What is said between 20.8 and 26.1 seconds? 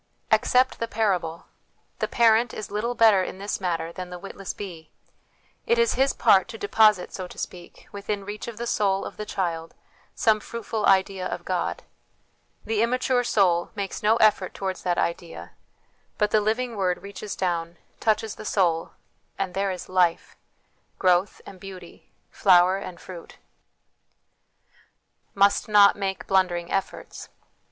growth and beauty, flower and fruit. Must not